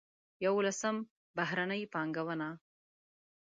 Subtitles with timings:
[0.45, 0.95] یولسم:
[1.35, 2.49] بهرنۍ پانګونه.